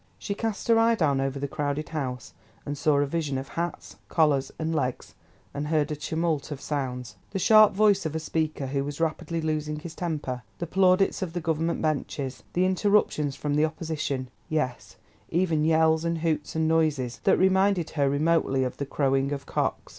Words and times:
She 0.17 0.33
cast 0.33 0.67
her 0.67 0.79
eye 0.79 0.95
down 0.95 1.21
over 1.21 1.37
the 1.37 1.47
crowded 1.47 1.89
House, 1.89 2.33
and 2.65 2.75
saw 2.75 2.97
a 2.97 3.05
vision 3.05 3.37
of 3.37 3.49
hats, 3.49 3.97
collars, 4.09 4.51
and 4.57 4.73
legs, 4.73 5.13
and 5.53 5.67
heard 5.67 5.91
a 5.91 5.95
tumult 5.95 6.49
of 6.49 6.59
sounds: 6.59 7.17
the 7.29 7.37
sharp 7.37 7.73
voice 7.73 8.03
of 8.03 8.15
a 8.15 8.19
speaker 8.19 8.65
who 8.65 8.83
was 8.83 8.99
rapidly 8.99 9.41
losing 9.41 9.77
his 9.77 9.93
temper, 9.93 10.41
the 10.57 10.65
plaudits 10.65 11.21
of 11.21 11.33
the 11.33 11.39
Government 11.39 11.83
benches, 11.83 12.41
the 12.53 12.65
interruptions 12.65 13.35
from 13.35 13.53
the 13.53 13.65
Opposition—yes, 13.65 14.95
even 15.29 15.63
yells, 15.63 16.03
and 16.03 16.17
hoots, 16.17 16.55
and 16.55 16.67
noises, 16.67 17.19
that 17.25 17.37
reminded 17.37 17.91
her 17.91 18.09
remotely 18.09 18.63
of 18.63 18.77
the 18.77 18.87
crowing 18.87 19.31
of 19.31 19.45
cocks. 19.45 19.89